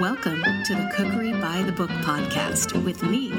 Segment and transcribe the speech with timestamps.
[0.00, 3.34] Welcome to the Cookery by the Book podcast with me,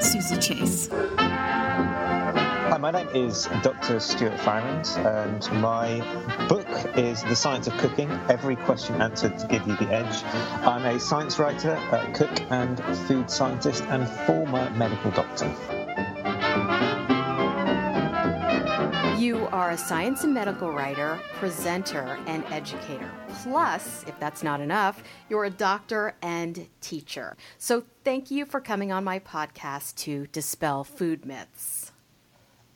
[0.00, 0.88] Suzy Chase.
[1.18, 4.00] Hi, my name is Dr.
[4.00, 6.00] Stuart Farrimond, and my
[6.48, 6.66] book
[6.96, 10.24] is The Science of Cooking Every Question Answered to Give You the Edge.
[10.66, 15.54] I'm a science writer, a cook, and food scientist, and former medical doctor.
[19.66, 23.10] Are a science and medical writer, presenter, and educator.
[23.42, 27.36] Plus, if that's not enough, you're a doctor and teacher.
[27.58, 31.90] So, thank you for coming on my podcast to dispel food myths.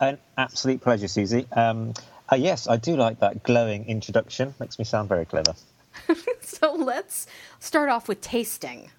[0.00, 1.46] An absolute pleasure, Suzy.
[1.52, 1.94] Um,
[2.28, 4.52] uh, yes, I do like that glowing introduction.
[4.58, 5.54] Makes me sound very clever.
[6.40, 7.28] so, let's
[7.60, 8.90] start off with tasting.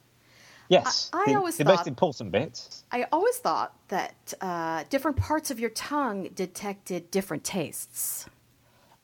[0.72, 2.84] Yes, I, I the, always the thought, most important bit.
[2.94, 8.26] I always thought that uh, different parts of your tongue detected different tastes.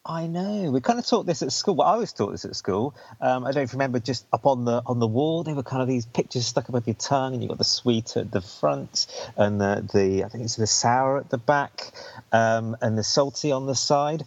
[0.06, 0.72] I know.
[0.72, 1.76] We kind of taught this at school.
[1.76, 2.96] Well, I was taught this at school.
[3.20, 5.56] Um, I don't know if you remember, just up on the on the wall, there
[5.56, 8.31] were kind of these pictures stuck above your tongue, and you got the sweet at
[8.31, 11.92] the front, and the, the I think it's the sour at the back,
[12.31, 14.24] um, and the salty on the side.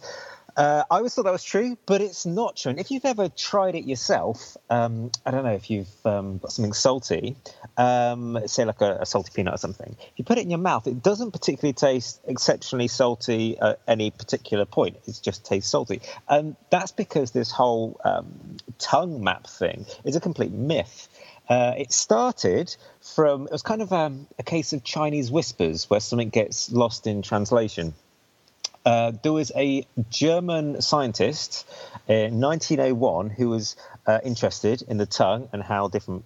[0.57, 2.71] Uh, I always thought that was true, but it's not true.
[2.71, 6.51] And if you've ever tried it yourself, um, I don't know if you've um, got
[6.51, 7.35] something salty,
[7.77, 9.95] um, say like a, a, salty peanut or something.
[9.99, 14.11] If you put it in your mouth, it doesn't particularly taste exceptionally salty at any
[14.11, 14.97] particular point.
[15.07, 20.19] It just tastes salty, and that's because this whole um, tongue map thing is a
[20.19, 21.07] complete myth.
[21.49, 25.99] Uh, it started from it was kind of um, a case of Chinese whispers, where
[25.99, 27.93] something gets lost in translation.
[28.85, 31.67] Uh, there was a German scientist
[32.07, 33.75] in 1901 who was
[34.07, 36.25] uh, interested in the tongue and how different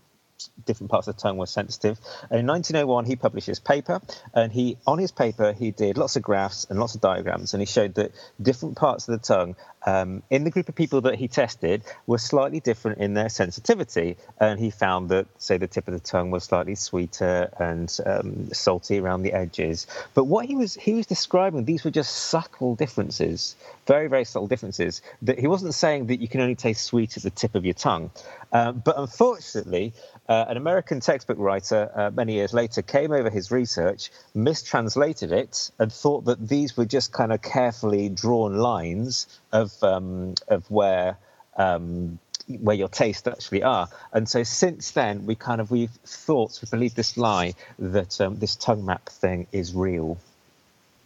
[0.65, 1.99] different parts of the tongue were sensitive.
[2.29, 4.01] And in 1901, he published his paper,
[4.33, 7.61] and he on his paper he did lots of graphs and lots of diagrams, and
[7.61, 11.15] he showed that different parts of the tongue um, in the group of people that
[11.15, 14.17] he tested were slightly different in their sensitivity.
[14.39, 18.51] And he found that, say, the tip of the tongue was slightly sweeter and um,
[18.51, 19.87] salty around the edges.
[20.13, 24.47] But what he was he was describing, these were just subtle differences, very very subtle
[24.47, 25.01] differences.
[25.21, 27.73] That he wasn't saying that you can only taste sweet at the tip of your
[27.73, 28.11] tongue.
[28.51, 29.93] Um, but unfortunately,
[30.27, 35.69] uh, an American textbook writer uh, many years later came over his research, mistranslated it,
[35.77, 41.17] and thought that these were just kind of carefully drawn lines of um, of where
[41.57, 43.87] um, where your tastes actually are.
[44.13, 48.37] And so since then, we kind of we've thought we believe this lie that um,
[48.39, 50.17] this tongue map thing is real.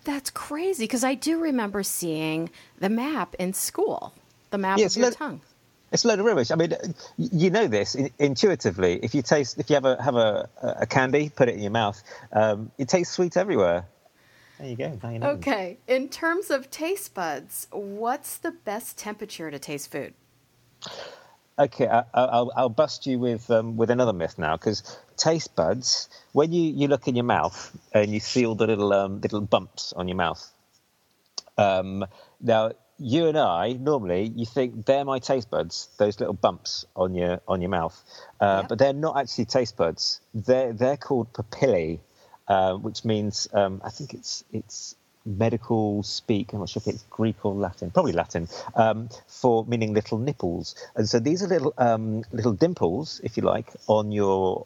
[0.06, 2.50] That's crazy because I do remember seeing
[2.80, 4.14] the map in school,
[4.50, 5.42] the map of your tongue.
[5.92, 6.52] It's a load of rubbish.
[6.52, 6.74] I mean,
[7.18, 9.00] you know this intuitively.
[9.02, 11.72] If you taste, if you have a have a, a candy, put it in your
[11.72, 12.02] mouth,
[12.32, 13.86] um, it tastes sweet everywhere.
[14.60, 15.00] There you go.
[15.04, 15.30] You know.
[15.32, 15.78] Okay.
[15.88, 20.14] In terms of taste buds, what's the best temperature to taste food?
[21.58, 26.08] Okay, I, will I'll bust you with um, with another myth now because taste buds.
[26.32, 29.42] When you, you look in your mouth and you see all the little um, little
[29.42, 30.54] bumps on your mouth.
[31.58, 32.06] Um,
[32.40, 37.16] now you and I normally you think they're my taste buds, those little bumps on
[37.16, 38.04] your on your mouth,
[38.40, 40.22] uh, but they're not actually taste buds.
[40.34, 42.00] They're they're called papillae,
[42.48, 44.96] uh, which means um, I think it's it's
[45.38, 46.54] medical speak.
[46.54, 50.76] I'm not sure if it's Greek or Latin, probably Latin, um, for meaning little nipples.
[50.96, 54.66] And so these are little um, little dimples, if you like, on your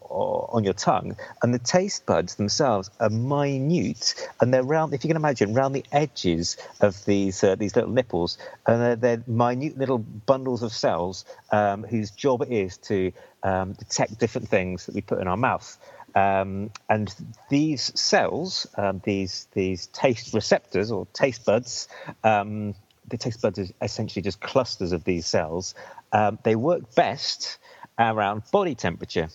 [0.52, 1.16] on your tongue.
[1.41, 4.94] And the taste buds themselves are minute, and they're round.
[4.94, 8.96] If you can imagine, round the edges of these uh, these little nipples, and they're,
[8.96, 13.12] they're, minute little bundles of cells um, whose job it is to
[13.44, 15.78] um, detect different things that we put in our mouth.
[16.16, 17.13] Um, and
[17.50, 21.88] these cells, um, these these taste receptors or taste buds,
[22.24, 22.75] um,
[23.07, 25.75] the taste buds are essentially just clusters of these cells.
[26.12, 27.57] Um, they work best
[27.97, 29.29] around body temperature.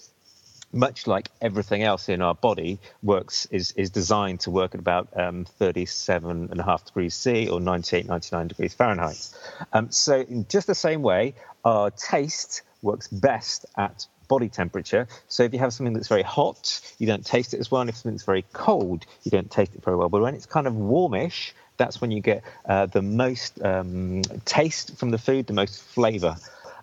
[0.71, 5.09] Much like everything else in our body works is is designed to work at about
[5.19, 9.31] um, 37 and a half degrees C or 98, 99 degrees Fahrenheit.
[9.73, 15.09] Um, so in just the same way, our taste works best at body temperature.
[15.27, 17.81] So if you have something that's very hot, you don't taste it as well.
[17.81, 20.09] And if something's very cold, you don't taste it very well.
[20.09, 24.99] But when it's kind of warmish, that's when you get uh, the most um, taste
[24.99, 26.37] from the food, the most flavour.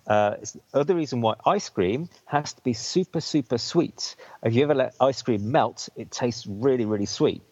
[0.06, 4.16] Uh, the other reason why ice cream has to be super, super sweet.
[4.42, 7.42] If you ever let ice cream melt, it tastes really, really sweet.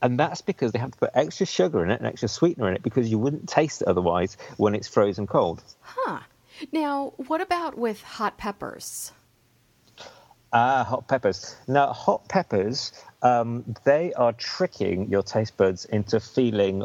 [0.00, 2.76] And that's because they have to put extra sugar in it and extra sweetener in
[2.76, 5.62] it because you wouldn't taste it otherwise when it's frozen cold.
[5.80, 6.20] Huh.
[6.72, 9.12] Now, what about with hot peppers?
[10.52, 11.56] Ah, hot peppers.
[11.66, 16.84] Now, hot peppers, um, they are tricking your taste buds into feeling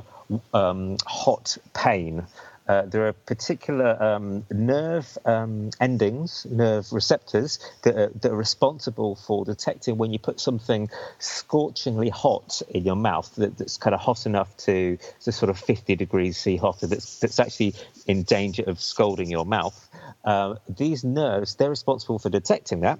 [0.54, 2.28] um, hot pain.
[2.68, 9.16] Uh, there are particular um, nerve um, endings, nerve receptors that are, that are, responsible
[9.16, 10.90] for detecting when you put something
[11.20, 15.60] scorchingly hot in your mouth that, that's kind of hot enough to, to sort of
[15.60, 17.76] 50 degrees C hotter, that's, that's actually
[18.08, 19.90] in danger of scalding your mouth.
[20.24, 23.00] Uh, these nerves, they're responsible for detecting that.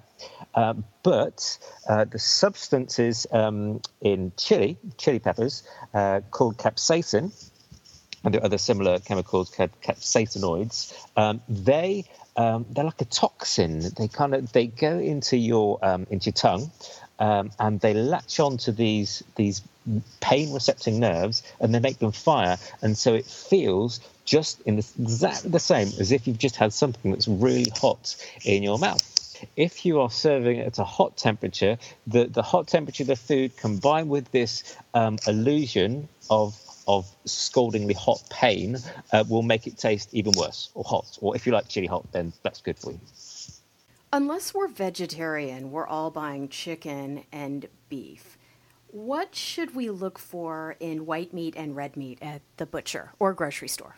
[0.54, 1.58] Uh, but
[1.88, 5.62] uh, the substances um, in chili, chili peppers,
[5.94, 7.32] uh, called capsaicin,
[8.24, 12.04] and are other similar chemicals called capsaicinoids, um, they
[12.36, 13.80] um, they're like a toxin.
[13.96, 16.70] They kind of they go into your um, into your tongue,
[17.18, 19.62] um, and they latch onto these these
[20.20, 24.86] pain recepting nerves, and they make them fire, and so it feels just in the,
[24.98, 29.10] exactly the same as if you've just had something that's really hot in your mouth.
[29.56, 31.76] If you are serving at a hot temperature,
[32.06, 37.94] the, the hot temperature of the food combined with this um, illusion of of scaldingly
[37.94, 38.76] hot pain
[39.12, 41.18] uh, will make it taste even worse or hot.
[41.20, 43.00] Or if you like chili hot, then that's good for you.
[44.12, 48.38] Unless we're vegetarian, we're all buying chicken and beef.
[48.88, 53.32] What should we look for in white meat and red meat at the butcher or
[53.32, 53.96] grocery store?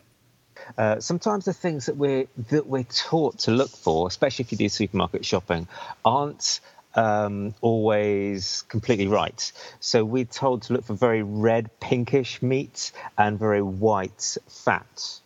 [0.75, 4.57] Uh, sometimes the things that we're that we're taught to look for, especially if you
[4.57, 5.67] do supermarket shopping,
[6.03, 6.61] aren't
[6.97, 9.51] um, always completely right.
[9.79, 15.19] So we're told to look for very red, pinkish meat and very white fat.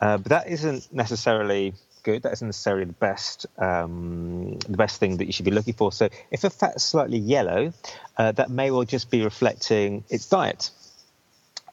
[0.00, 2.22] Uh, but that isn't necessarily good.
[2.24, 5.92] That isn't necessarily the best um, the best thing that you should be looking for.
[5.92, 7.72] So if a fat's slightly yellow,
[8.16, 10.70] uh, that may well just be reflecting its diet.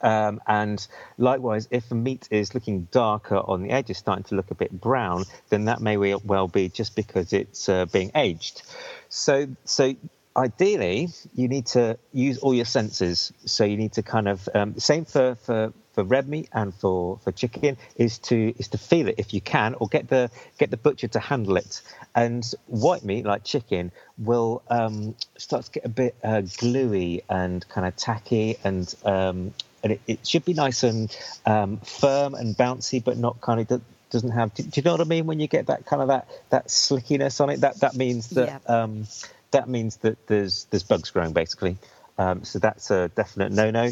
[0.01, 0.85] Um, and
[1.17, 4.71] likewise, if the meat is looking darker on the edges, starting to look a bit
[4.71, 8.61] brown, then that may well be just because it's uh, being aged.
[9.09, 9.95] So, so
[10.35, 13.33] ideally, you need to use all your senses.
[13.45, 17.19] So you need to kind of um, same for, for for red meat and for,
[17.23, 20.71] for chicken is to is to feel it if you can, or get the get
[20.71, 21.81] the butcher to handle it.
[22.15, 27.67] And white meat, like chicken, will um, start to get a bit uh, gluey and
[27.67, 29.53] kind of tacky, and um,
[29.83, 31.15] and it, it, should be nice and
[31.45, 34.53] um, firm and bouncy, but not kind of doesn't have.
[34.53, 35.25] Do, do, you know what I mean?
[35.25, 38.61] When you get that kind of that that slickiness on it, that that means that
[38.67, 38.83] yeah.
[38.83, 39.07] um,
[39.51, 41.77] that means that there's there's bugs growing basically.
[42.17, 43.91] Um, so that's a definite no no.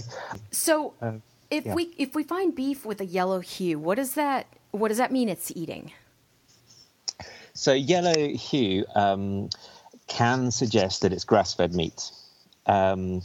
[0.52, 1.14] So uh,
[1.50, 1.74] if yeah.
[1.74, 5.12] we if we find beef with a yellow hue, what does that what does that
[5.12, 5.30] mean?
[5.30, 5.92] It's eating.
[7.54, 9.50] So yellow hue um,
[10.08, 12.12] can suggest that it's grass fed meat.
[12.66, 13.22] Um,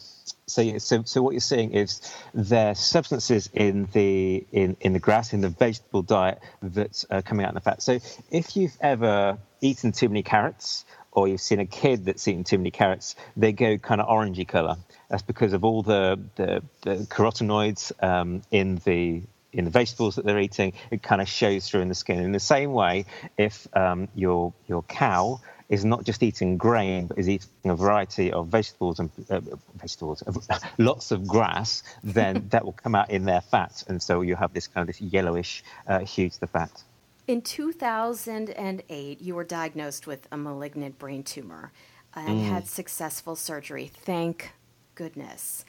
[0.53, 2.01] so, so, so what you're seeing is
[2.35, 7.51] there substances in the in, in the grass in the vegetable diet that's coming out
[7.51, 7.83] in the fat.
[7.83, 7.99] So,
[8.31, 12.59] if you've ever eaten too many carrots, or you've seen a kid that's eaten too
[12.59, 14.77] many carrots, they go kind of orangey color.
[15.09, 19.23] That's because of all the the, the carotenoids um, in the
[19.53, 20.73] in the vegetables that they're eating.
[20.91, 22.19] It kind of shows through in the skin.
[22.21, 23.05] In the same way,
[23.37, 25.41] if um, your your cow
[25.73, 29.41] is not just eating grain, but is eating a variety of vegetables and uh,
[29.81, 30.23] vegetables,
[30.79, 34.53] lots of grass, then that will come out in their fat, and so you have
[34.53, 36.85] this kind of this yellowish uh, hue to the fat.
[37.27, 41.73] In 2008, you were diagnosed with a malignant brain tumor
[42.15, 42.45] and mm.
[42.45, 43.91] had successful surgery.
[43.95, 44.53] Thank
[44.95, 45.65] goodness.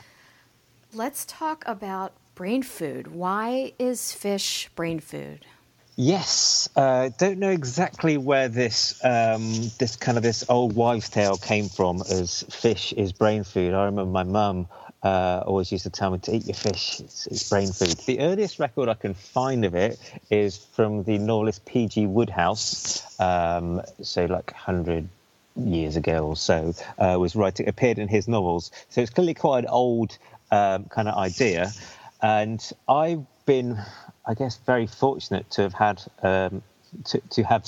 [0.94, 3.08] Let's talk about brain food.
[3.08, 5.46] Why is fish brain food?
[5.96, 9.44] Yes, uh, don't know exactly where this um,
[9.78, 12.02] this kind of this old wives' tale came from.
[12.02, 13.76] As fish is brain food.
[13.76, 14.68] I remember my mum
[15.04, 17.00] uh, always used to tell me to eat your fish.
[17.00, 17.96] It's, it's, brain food.
[18.08, 20.00] The earliest record I can find of it
[20.32, 22.08] is from the novelist P.G.
[22.08, 25.08] Wodehouse, um, so like hundred
[25.56, 26.74] years ago or so.
[26.98, 28.72] Uh, was writing appeared in his novels.
[28.90, 30.18] So it's clearly quite an old
[30.50, 31.72] um, kind of idea.
[32.20, 33.78] And I've been
[34.26, 36.62] I guess, very fortunate to have had um,
[37.06, 37.66] to, to have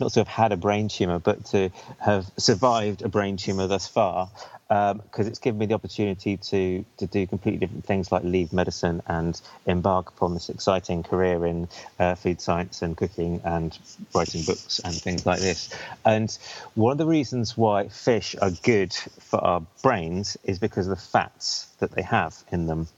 [0.00, 3.86] not to have had a brain tumor, but to have survived a brain tumor thus
[3.88, 4.30] far,
[4.68, 8.52] because um, it's given me the opportunity to to do completely different things like leave
[8.52, 13.78] medicine and embark upon this exciting career in uh, food science and cooking and
[14.14, 15.74] writing books and things like this.
[16.04, 16.30] And
[16.74, 21.02] one of the reasons why fish are good for our brains is because of the
[21.02, 22.88] fats that they have in them.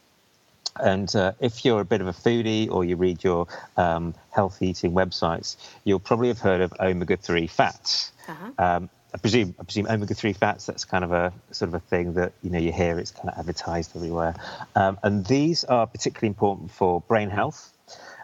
[0.82, 3.46] And uh, if you're a bit of a foodie or you read your
[3.76, 8.12] um, health eating websites, you'll probably have heard of omega three fats.
[8.28, 8.50] Uh-huh.
[8.58, 10.66] Um, I presume, I presume omega three fats.
[10.66, 12.98] That's kind of a sort of a thing that you know you hear.
[12.98, 14.36] It's kind of advertised everywhere,
[14.76, 17.72] um, and these are particularly important for brain health.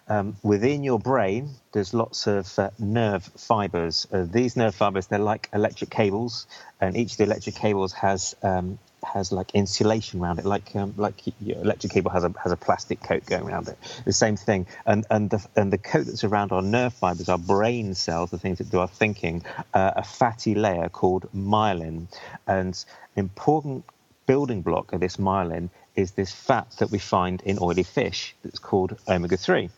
[0.08, 4.06] Um, within your brain, there's lots of uh, nerve fibers.
[4.12, 6.46] Uh, these nerve fibers, they're like electric cables,
[6.80, 8.78] and each of the electric cables has um,
[9.12, 12.56] has like insulation around it, like um, like your electric cable has a has a
[12.56, 13.78] plastic coat going around it.
[14.04, 17.38] The same thing, and and the and the coat that's around our nerve fibers, our
[17.38, 19.44] brain cells, the things that do our thinking,
[19.74, 22.06] uh, a fatty layer called myelin,
[22.46, 22.84] and
[23.16, 23.84] an important
[24.26, 28.58] building block of this myelin is this fat that we find in oily fish that's
[28.58, 29.70] called omega three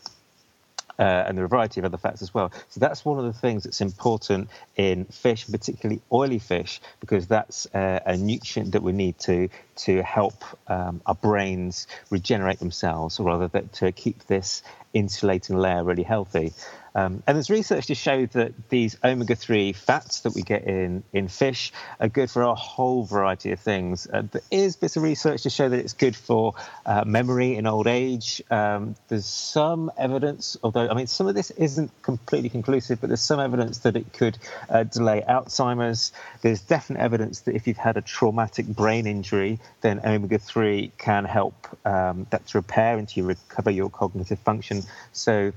[0.99, 2.51] uh, and there are a variety of other fats as well.
[2.69, 7.65] So that's one of the things that's important in fish, particularly oily fish, because that's
[7.73, 13.27] uh, a nutrient that we need to to help um, our brains regenerate themselves, or
[13.27, 14.61] rather that to keep this
[14.93, 16.53] insulating layer really healthy.
[16.95, 21.03] Um, and there's research to show that these omega 3 fats that we get in,
[21.13, 24.07] in fish are good for a whole variety of things.
[24.11, 26.55] Uh, there is bits of research to show that it's good for
[26.85, 28.41] uh, memory in old age.
[28.49, 33.21] Um, there's some evidence, although, I mean, some of this isn't completely conclusive, but there's
[33.21, 34.37] some evidence that it could
[34.69, 36.11] uh, delay Alzheimer's.
[36.41, 41.25] There's definite evidence that if you've had a traumatic brain injury, then omega 3 can
[41.25, 44.83] help um, that to repair and to recover your cognitive function.
[45.13, 45.51] So,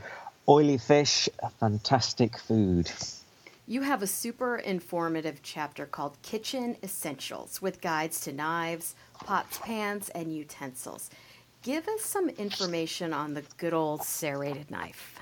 [0.49, 1.29] Oily fish,
[1.61, 2.91] fantastic food.
[3.69, 10.09] You have a super informative chapter called Kitchen Essentials with guides to knives, pots, pans,
[10.09, 11.11] and utensils.
[11.63, 15.21] Give us some information on the good old serrated knife.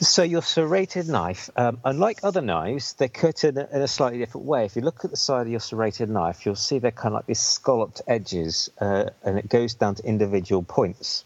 [0.00, 4.20] So your serrated knife, um, unlike other knives, they're cut in a, in a, slightly
[4.20, 4.64] different way.
[4.64, 7.18] If you look at the side of your serrated knife, you'll see they're kind of
[7.18, 11.24] like these scalloped edges, uh, and it goes down to individual points.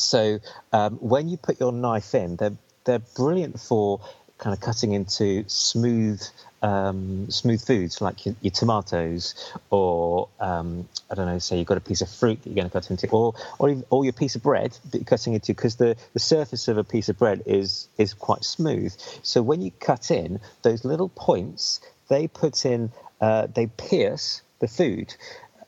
[0.00, 0.40] So
[0.72, 4.00] um, when you put your knife in, they're they're brilliant for
[4.38, 6.20] kind of cutting into smooth
[6.62, 9.34] um, smooth foods like your, your tomatoes
[9.70, 12.68] or um, I don't know, say you've got a piece of fruit that you're going
[12.68, 15.54] to cut into, or or, even, or your piece of bread that you're cutting into,
[15.54, 18.94] because the, the surface of a piece of bread is is quite smooth.
[19.22, 24.68] So when you cut in those little points, they put in, uh, they pierce the
[24.68, 25.14] food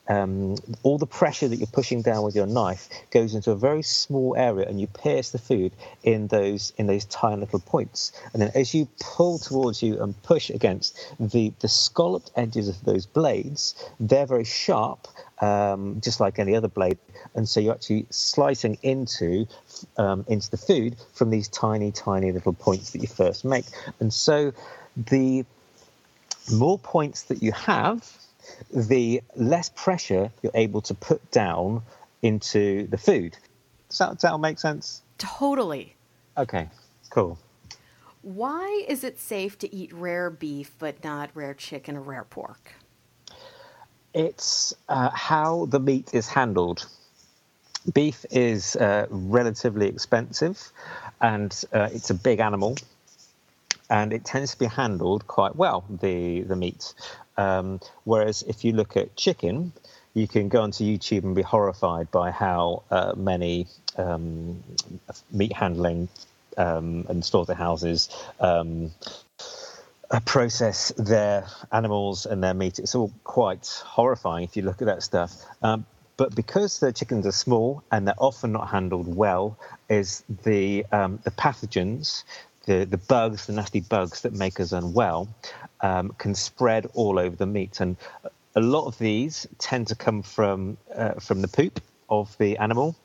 [0.08, 3.82] um, all the pressure that you're pushing down with your knife goes into a very
[3.82, 8.12] small area, and you pierce the food in those in those tiny little points.
[8.32, 12.82] And then, as you pull towards you and push against the the scalloped edges of
[12.84, 15.06] those blades, they're very sharp,
[15.40, 16.98] um, just like any other blade.
[17.34, 19.46] And so you're actually slicing into
[19.96, 23.66] um, into the food from these tiny, tiny little points that you first make.
[24.00, 24.52] And so
[24.96, 25.44] the
[26.50, 28.18] more points that you have,
[28.72, 31.82] the less pressure you're able to put down
[32.22, 33.36] into the food.
[33.88, 35.02] Does that, does that make sense?
[35.18, 35.94] Totally.
[36.36, 36.68] Okay,
[37.10, 37.38] cool.
[38.22, 42.72] Why is it safe to eat rare beef but not rare chicken or rare pork?
[44.14, 46.86] It's uh, how the meat is handled.
[47.92, 50.72] Beef is uh, relatively expensive
[51.20, 52.76] and uh, it's a big animal
[53.90, 56.94] and it tends to be handled quite well, the, the meat.
[57.36, 59.72] Um, whereas if you look at chicken,
[60.14, 64.62] you can go onto YouTube and be horrified by how uh, many um,
[65.30, 66.08] meat handling
[66.58, 68.10] um, and slaughterhouses
[68.40, 68.90] um,
[70.10, 72.78] uh, process their animals and their meat.
[72.78, 75.32] It's all quite horrifying if you look at that stuff.
[75.62, 75.86] Um,
[76.18, 79.58] but because the chickens are small and they're often not handled well,
[79.88, 82.22] is the um, the pathogens
[82.66, 85.28] the, the bugs, the nasty bugs that make us unwell,
[85.82, 87.80] um, can spread all over the meat.
[87.80, 87.96] And
[88.54, 92.96] a lot of these tend to come from uh, from the poop of the animal.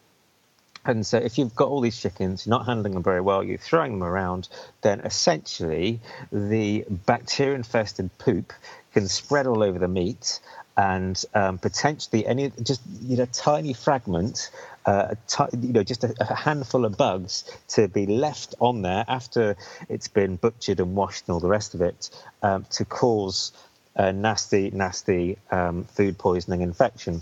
[0.85, 3.57] And so, if you've got all these chickens, you're not handling them very well, you're
[3.57, 4.47] throwing them around,
[4.81, 5.99] then essentially
[6.31, 8.53] the bacteria infested poop
[8.93, 10.39] can spread all over the meat
[10.77, 14.51] and um, potentially any just you know tiny fragment
[14.85, 19.03] uh, t- you know just a, a, handful of bugs to be left on there
[19.07, 19.57] after
[19.89, 22.09] it's been butchered and washed and all the rest of it
[22.43, 23.51] um, to cause
[23.95, 27.21] a nasty nasty um, food poisoning infection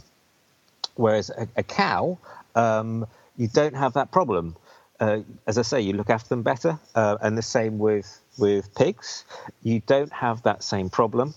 [0.95, 2.17] whereas a, a cow
[2.55, 3.07] um,
[3.37, 4.55] you don't have that problem
[4.99, 8.73] uh, as I say, you look after them better, uh, and the same with with
[8.75, 9.25] pigs.
[9.61, 11.33] You don't have that same problem.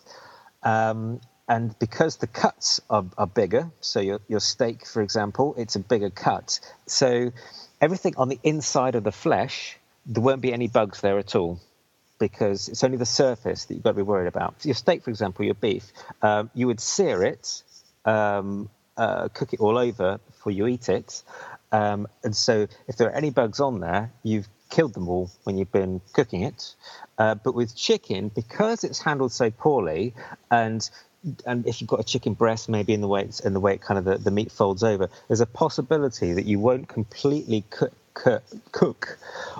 [0.62, 5.76] Um, and because the cuts are, are bigger, so your, your steak, for example, it's
[5.76, 6.60] a bigger cut.
[6.86, 7.32] So
[7.80, 11.60] everything on the inside of the flesh, there won't be any bugs there at all
[12.18, 14.56] because it's only the surface that you've got to be worried about.
[14.64, 15.90] your steak, for example, your beef,
[16.20, 17.62] um, you would sear it,
[18.04, 21.22] um, uh, cook it all over before you eat it.
[21.72, 25.56] Um, and so if there are any bugs on there, you've killed them all when
[25.56, 26.74] you've been cooking it.
[27.16, 30.14] Uh, but with chicken, because it's handled so poorly
[30.50, 30.90] and
[31.46, 33.74] and if you've got a chicken breast, maybe in the way it's, in the way
[33.74, 37.64] it kind of the, the meat folds over, there's a possibility that you won't completely
[37.70, 37.92] cook,
[38.72, 39.18] cook,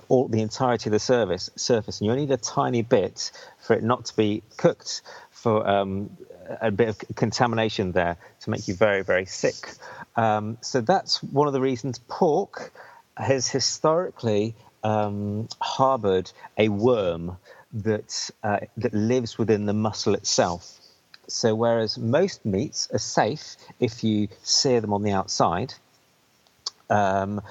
[0.08, 3.74] all the entirety of the service surface, and you only need a tiny bit for
[3.74, 6.16] it not to be cooked for um,
[6.48, 9.72] a, a, bit of contamination there to make you very, very sick.
[10.16, 12.72] Um, so that's one of the reasons pork
[13.16, 17.36] has historically um, harbored a worm
[17.72, 20.77] that uh, that lives within the muscle itself.
[21.28, 25.74] So whereas most meats are safe if you sear them on the outside,
[26.90, 27.42] um,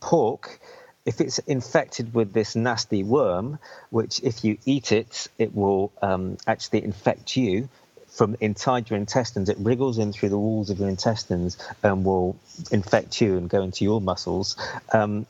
[0.00, 0.60] pork,
[1.04, 3.58] if it's infected with this nasty worm,
[3.90, 7.68] which if you eat it, it will um, actually infect you
[8.08, 9.48] from inside your intestines.
[9.48, 12.36] It wriggles in through the walls of your intestines and will
[12.70, 14.56] infect you and go into your muscles.
[14.92, 15.26] Um,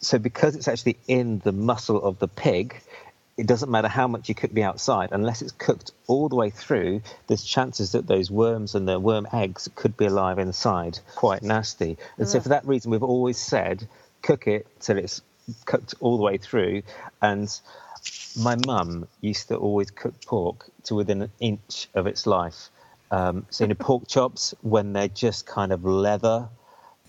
[0.00, 2.80] so because it's actually in the muscle of the pig,
[3.36, 6.50] it doesn't matter how much you cook the outside, unless it's cooked all the way
[6.50, 10.98] through, there's chances that those worms and the worm eggs could be alive inside.
[11.16, 11.98] Quite nasty.
[12.16, 13.88] And so, for that reason, we've always said
[14.22, 15.20] cook it till it's
[15.64, 16.82] cooked all the way through.
[17.20, 17.48] And
[18.38, 22.70] my mum used to always cook pork to within an inch of its life.
[23.10, 26.48] Um, so, you know, pork chops, when they're just kind of leather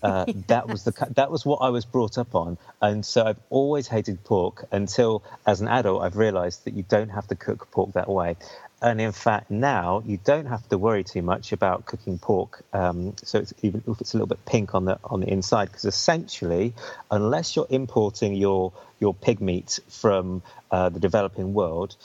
[0.02, 3.40] uh, that was the that was what I was brought up on, and so I've
[3.50, 7.70] always hated pork until, as an adult, I've realised that you don't have to cook
[7.70, 8.36] pork that way.
[8.82, 12.62] And in fact, now you don't have to worry too much about cooking pork.
[12.74, 15.66] Um, so it's, even if it's a little bit pink on the on the inside,
[15.66, 16.74] because essentially,
[17.10, 21.96] unless you're importing your your pig meat from uh, the developing world,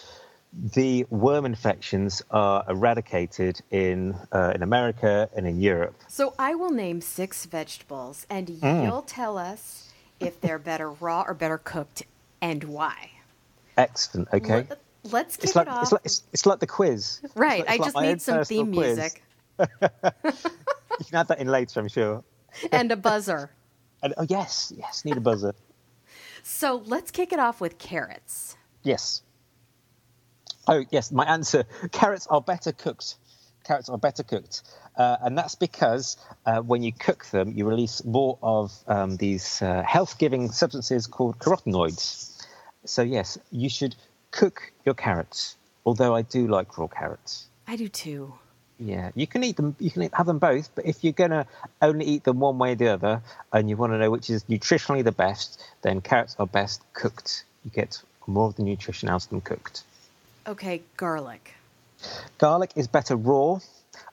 [0.53, 5.95] the worm infections are eradicated in uh, in America and in Europe.
[6.07, 8.83] So I will name six vegetables, and mm.
[8.85, 12.03] you'll tell us if they're better raw or better cooked,
[12.41, 13.11] and why.
[13.77, 14.27] Excellent.
[14.33, 14.67] Okay.
[15.03, 15.83] Let, us kick it's like, it off.
[15.83, 17.21] It's like, it's, it's like the quiz.
[17.33, 17.65] Right.
[17.65, 18.97] Like, I just need some theme quiz.
[18.97, 19.23] music.
[19.59, 22.23] you can add that in later, I'm sure.
[22.71, 23.51] and a buzzer.
[24.03, 25.53] And, oh yes, yes, need a buzzer.
[26.41, 28.57] so let's kick it off with carrots.
[28.81, 29.21] Yes.
[30.67, 33.15] Oh, yes, my answer carrots are better cooked.
[33.63, 34.63] Carrots are better cooked.
[34.97, 39.61] Uh, and that's because uh, when you cook them, you release more of um, these
[39.61, 42.43] uh, health giving substances called carotenoids.
[42.85, 43.95] So, yes, you should
[44.31, 47.47] cook your carrots, although I do like raw carrots.
[47.67, 48.33] I do too.
[48.79, 49.75] Yeah, you can eat them.
[49.79, 51.45] You can have them both, but if you're gonna
[51.83, 53.21] only eat them one way or the other,
[53.53, 57.45] and you want to know which is nutritionally the best, then carrots are best cooked.
[57.63, 59.83] You get more of the nutrition out of them cooked.
[60.47, 61.53] Okay, garlic.
[62.39, 63.59] Garlic is better raw.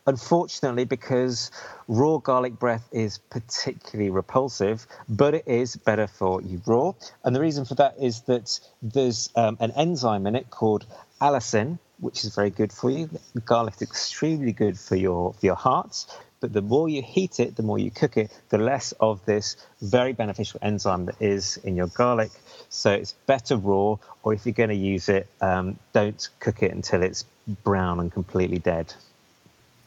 [0.06, 1.50] Unfortunately, because
[1.86, 6.92] raw garlic breath is particularly repulsive, but it is better for you raw.
[7.24, 10.86] And the reason for that is that there's um, an enzyme in it called
[11.20, 13.10] allicin, which is very good for you.
[13.44, 16.06] Garlic is extremely good for your, for your heart,
[16.40, 19.56] but the more you heat it, the more you cook it, the less of this
[19.80, 22.30] very beneficial enzyme that is in your garlic.
[22.68, 26.72] So it's better raw, or if you're going to use it, um, don't cook it
[26.72, 27.24] until it's
[27.64, 28.94] brown and completely dead.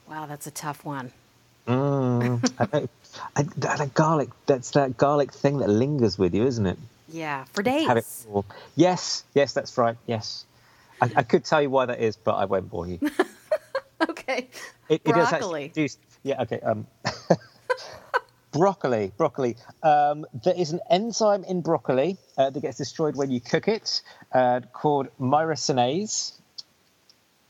[0.10, 1.12] Wow, that's a tough one.
[1.68, 2.90] Mm, I know.
[3.36, 6.78] I, that garlic, that's that garlic thing that lingers with you, isn't it?
[7.10, 7.88] Yeah, for days.
[7.88, 8.08] Have it
[8.76, 9.98] Yes, yes, that's right.
[10.08, 10.46] Yes.
[11.02, 13.00] I, I, could tell you why that is, but I won't bore you.
[14.32, 14.48] okay.
[14.90, 15.66] It, Broccoli.
[15.66, 16.60] It does yeah, okay.
[16.60, 16.88] Um,
[18.52, 19.58] broccoli, broccoli.
[19.82, 24.02] Um, there is an enzyme in broccoli uh, that gets destroyed when you cook it
[24.34, 26.34] uh, called myrosinase,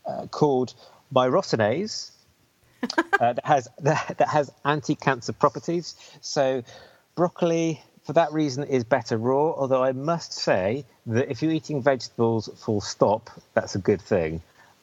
[0.06, 0.74] uh, called
[1.14, 2.10] myrosinase.
[3.20, 5.94] Uh, that has that, that has anti-cancer properties.
[6.20, 6.64] So,
[7.14, 9.52] broccoli for that reason is better raw.
[9.52, 14.42] Although I must say that if you're eating vegetables full stop, that's a good thing.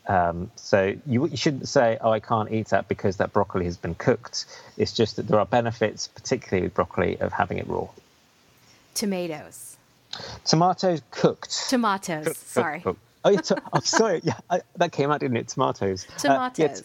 [0.10, 3.78] Um, so you, you, shouldn't say, "Oh, I can't eat that because that broccoli has
[3.78, 4.46] been cooked."
[4.76, 7.88] It's just that there are benefits, particularly with broccoli, of having it raw.
[8.96, 9.78] Tomatoes.
[10.46, 11.70] Tomatoes cooked.
[11.70, 12.36] Tomatoes.
[12.38, 12.84] Sorry.
[13.24, 14.22] Oh, to- oh, sorry.
[14.24, 15.48] Yeah, I, that came out, didn't it?
[15.48, 16.08] Tomatoes.
[16.18, 16.60] Tomatoes.
[16.60, 16.84] Uh, yeah, T-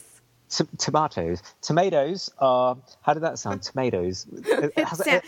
[0.49, 1.43] tomatoes.
[1.63, 2.77] Tomatoes are.
[3.03, 3.63] How did that sound?
[3.63, 4.27] Tomatoes.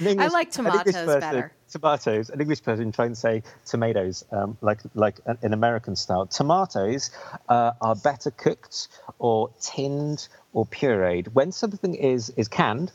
[0.01, 1.53] English, I like tomatoes person, better.
[1.71, 2.31] Tomatoes.
[2.31, 6.27] An English person trying to say tomatoes, um, like like an American style.
[6.27, 7.11] Tomatoes
[7.49, 11.29] uh, are better cooked or tinned or pureed.
[11.33, 12.93] When something is is canned,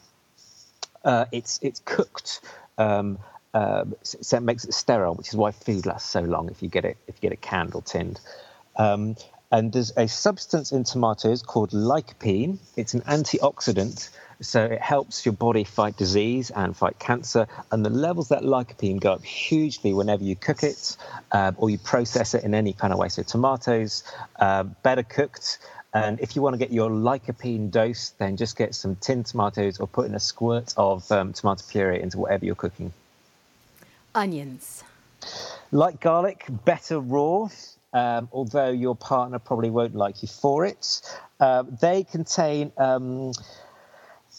[1.03, 2.41] uh, it's it's cooked.
[2.77, 3.19] Um,
[3.53, 6.69] uh, so it makes it sterile, which is why food lasts so long if you
[6.69, 8.19] get it if you get it canned or tinned.
[8.77, 9.15] Um,
[9.51, 12.57] and there's a substance in tomatoes called lycopene.
[12.77, 14.09] It's an antioxidant,
[14.39, 17.47] so it helps your body fight disease and fight cancer.
[17.71, 20.95] And the levels of that lycopene go up hugely whenever you cook it
[21.33, 23.09] um, or you process it in any kind of way.
[23.09, 24.03] So tomatoes,
[24.39, 25.59] uh, better cooked.
[25.93, 29.81] And if you want to get your lycopene dose, then just get some tinned tomatoes
[29.81, 32.93] or put in a squirt of um, tomato puree into whatever you're cooking.
[34.15, 34.85] Onions.
[35.73, 37.49] Like garlic, better raw
[37.93, 41.01] um, although your partner probably won't like you for it.
[41.39, 43.32] Uh, they contain um,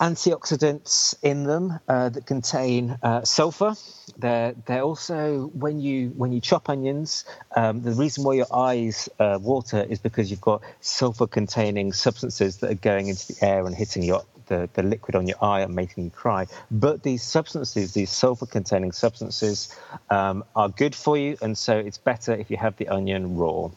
[0.00, 3.74] antioxidants in them uh, that contain uh, sulfur.
[4.18, 9.08] They're, they're also when you when you chop onions, um, the reason why your eyes
[9.18, 13.74] uh, water is because you've got sulfur-containing substances that are going into the air and
[13.74, 16.46] hitting your the, the liquid on your eye and making you cry.
[16.70, 19.74] But these substances, these sulfur-containing substances,
[20.10, 23.70] um, are good for you, and so it's better if you have the onion raw.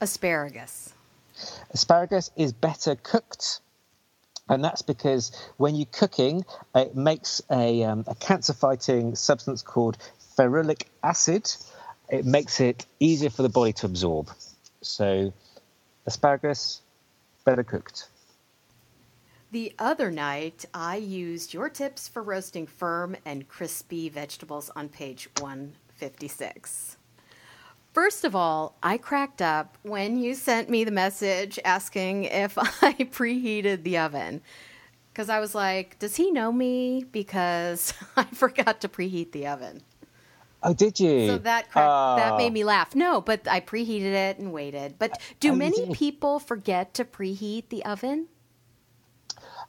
[0.00, 0.94] Asparagus.
[1.72, 3.60] Asparagus is better cooked
[4.48, 9.98] and that's because when you're cooking, it makes a, um, a cancer fighting substance called
[10.36, 11.54] ferulic acid.
[12.08, 14.30] It makes it easier for the body to absorb.
[14.80, 15.34] So,
[16.06, 16.80] asparagus,
[17.44, 18.08] better cooked.
[19.50, 25.30] The other night, I used your tips for roasting firm and crispy vegetables on page
[25.40, 26.98] 156.
[27.94, 32.92] First of all, I cracked up when you sent me the message asking if I
[32.92, 34.42] preheated the oven.
[35.10, 37.06] Because I was like, does he know me?
[37.10, 39.80] Because I forgot to preheat the oven.
[40.62, 41.26] Oh, did you?
[41.26, 42.52] So that that made ah.
[42.52, 42.94] me laugh.
[42.94, 44.98] No, but I preheated it and waited.
[44.98, 48.26] But do Oh, many people forget to preheat the oven?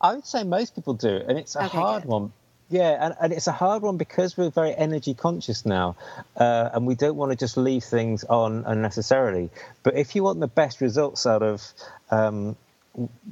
[0.02, 2.10] I would say most people do, and it's a Okay, hard good.
[2.10, 2.34] one.
[2.72, 5.96] Yeah, and, and it's a hard one because we're very energy conscious now,
[6.38, 9.50] uh, and we don't want to just leave things on unnecessarily.
[9.82, 11.64] But if you want the best results out of,
[12.12, 12.56] um,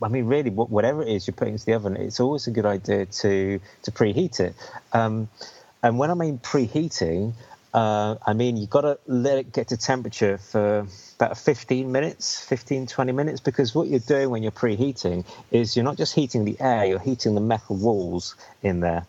[0.02, 2.66] I mean, really, whatever it is you're putting into the oven, it's always a good
[2.66, 4.56] idea to to preheat it.
[4.92, 5.30] Um,
[5.84, 7.34] and when I mean preheating,
[7.74, 12.44] uh, I mean you've got to let it get to temperature for about 15 minutes,
[12.46, 16.46] 15, 20 minutes, because what you're doing when you're preheating is you're not just heating
[16.46, 19.06] the air, you're heating the metal walls in there.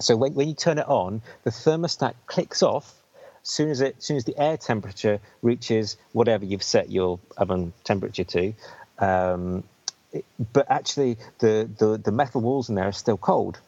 [0.00, 2.92] So when, when you turn it on, the thermostat clicks off
[3.44, 8.24] soon as it soon as the air temperature reaches whatever you've set your oven temperature
[8.24, 8.54] to.
[8.98, 9.62] Um,
[10.52, 13.58] but actually, the, the, the metal walls in there are still cold.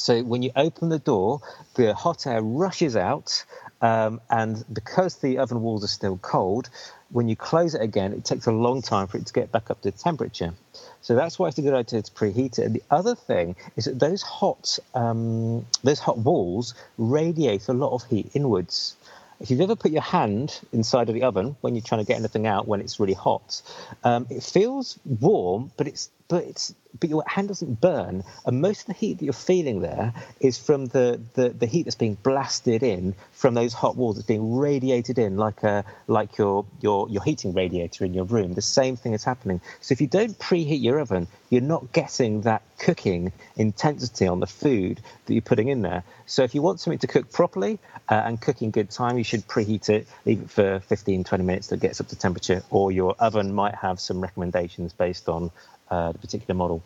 [0.00, 1.42] So when you open the door,
[1.74, 3.44] the hot air rushes out,
[3.82, 6.70] um, and because the oven walls are still cold,
[7.10, 9.70] when you close it again, it takes a long time for it to get back
[9.70, 10.54] up to temperature.
[11.02, 12.64] So that's why it's a good idea to preheat it.
[12.64, 17.92] And the other thing is that those hot um, those hot walls radiate a lot
[17.92, 18.96] of heat inwards.
[19.40, 22.18] If you've ever put your hand inside of the oven when you're trying to get
[22.18, 23.62] anything out when it's really hot,
[24.04, 28.82] um, it feels warm, but it's but it's but your hand doesn't burn, and most
[28.82, 32.14] of the heat that you're feeling there is from the, the, the heat that's being
[32.14, 34.18] blasted in from those hot walls.
[34.18, 38.54] It's being radiated in like a like your your your heating radiator in your room.
[38.54, 39.60] The same thing is happening.
[39.80, 44.46] So if you don't preheat your oven, you're not getting that cooking intensity on the
[44.46, 46.02] food that you're putting in there.
[46.26, 49.24] So if you want something to cook properly uh, and cook in good time, you
[49.24, 52.92] should preheat it, leave it for 15, 20 minutes that gets up to temperature, or
[52.92, 55.50] your oven might have some recommendations based on
[55.90, 56.82] uh, the particular model.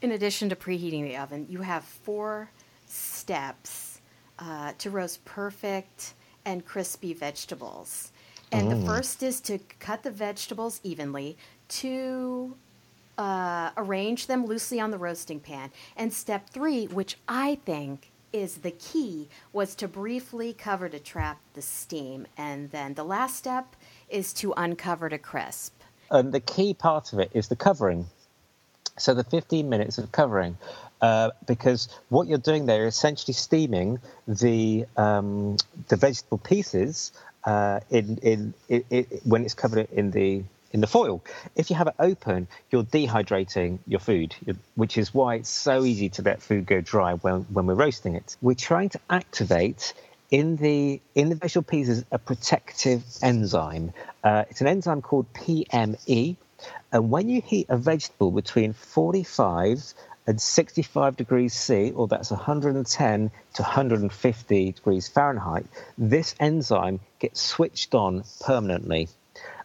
[0.00, 2.50] In addition to preheating the oven, you have four
[2.86, 4.00] steps
[4.38, 6.14] uh, to roast perfect
[6.44, 8.12] and crispy vegetables.
[8.50, 11.36] And the first is to cut the vegetables evenly,
[11.68, 12.56] to
[13.18, 15.70] uh, arrange them loosely on the roasting pan.
[15.96, 21.40] And step three, which I think is the key, was to briefly cover to trap
[21.52, 22.26] the steam.
[22.38, 23.76] And then the last step
[24.08, 25.74] is to uncover to crisp.
[26.10, 28.06] And the key part of it is the covering.
[28.98, 30.58] So the 15 minutes of covering,
[31.00, 35.56] uh, because what you're doing there is essentially steaming the um,
[35.88, 37.12] the vegetable pieces
[37.44, 38.54] uh, in, in,
[39.24, 41.24] when it's covered in the in the foil.
[41.56, 44.34] If you have it open, you're dehydrating your food,
[44.74, 48.14] which is why it's so easy to let food go dry when, when we're roasting
[48.14, 48.36] it.
[48.42, 49.94] We're trying to activate
[50.30, 53.92] in the in the vegetable pieces a protective enzyme.
[54.22, 56.36] Uh, it's an enzyme called PME,
[56.92, 59.94] and when you heat a vegetable between 45
[60.26, 65.66] and 65 degrees C, or that's 110 to 150 degrees Fahrenheit,
[65.96, 69.08] this enzyme gets switched on permanently,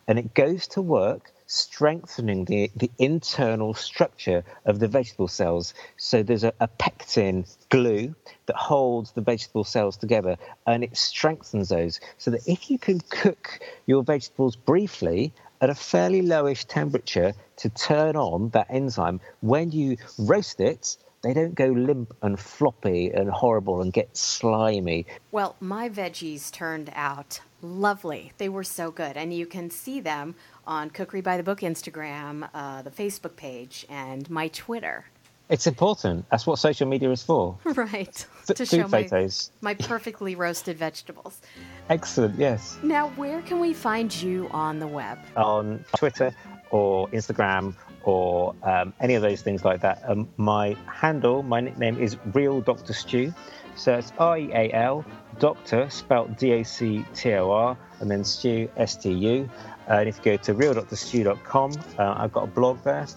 [0.07, 5.73] and it goes to work strengthening the, the internal structure of the vegetable cells.
[5.97, 8.15] So there's a, a pectin glue
[8.47, 12.99] that holds the vegetable cells together and it strengthens those so that if you can
[13.01, 19.71] cook your vegetables briefly at a fairly lowish temperature to turn on that enzyme, when
[19.71, 25.05] you roast it, they don't go limp and floppy and horrible and get slimy.
[25.31, 28.33] Well, my veggies turned out lovely.
[28.39, 29.15] They were so good.
[29.15, 30.35] And you can see them
[30.67, 35.05] on Cookery by the Book Instagram, uh, the Facebook page, and my Twitter.
[35.49, 36.25] It's important.
[36.29, 37.57] That's what social media is for.
[37.65, 38.25] Right.
[38.49, 39.51] F- to show photos.
[39.61, 41.41] my perfectly roasted vegetables.
[41.89, 42.77] Excellent, yes.
[42.83, 45.17] Now, where can we find you on the web?
[45.35, 46.33] On Twitter
[46.71, 50.01] or Instagram or um, any of those things like that.
[50.07, 52.93] Um, my handle, my nickname is Real Dr.
[52.93, 53.33] Stu.
[53.75, 55.03] So it's R E A L,
[55.39, 59.49] Doctor, spelled D A C T O R, and then Stu, S T U.
[59.89, 63.07] Uh, and if you go to realdrstu.com, uh, I've got a blog there.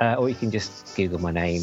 [0.00, 1.62] Uh, or you can just Google my name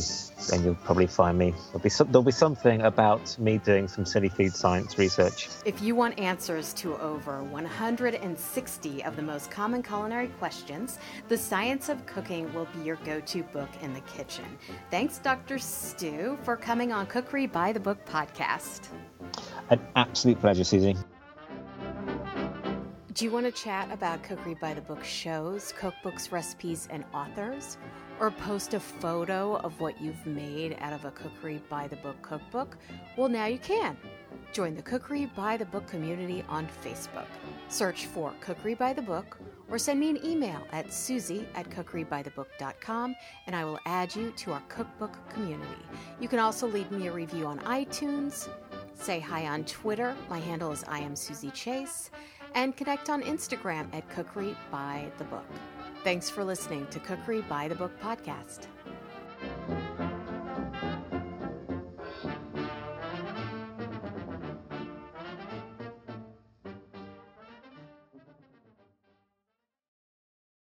[0.53, 1.53] and you'll probably find me.
[1.67, 5.49] There'll be, some, there'll be something about me doing some silly food science research.
[5.65, 11.89] If you want answers to over 160 of the most common culinary questions, The Science
[11.89, 14.45] of Cooking will be your go to book in the kitchen.
[14.89, 15.59] Thanks, Dr.
[15.59, 18.87] Stu, for coming on Cookery by the Book podcast.
[19.69, 20.95] An absolute pleasure, Suzy.
[23.13, 27.77] Do you want to chat about Cookery by the Book shows, cookbooks, recipes, and authors?
[28.21, 32.21] Or post a photo of what you've made out of a Cookery by the Book
[32.21, 32.77] cookbook?
[33.17, 33.97] Well, now you can.
[34.53, 37.25] Join the Cookery by the Book community on Facebook.
[37.67, 39.39] Search for Cookery by the Book
[39.71, 43.15] or send me an email at susie at cookerybythebook.com
[43.47, 45.81] and I will add you to our cookbook community.
[46.19, 48.49] You can also leave me a review on iTunes,
[48.93, 50.15] say hi on Twitter.
[50.29, 52.11] My handle is I am Suzy Chase,
[52.53, 55.45] and connect on Instagram at Cookery by the Book.
[56.03, 58.65] Thanks for listening to Cookery by the Book podcast.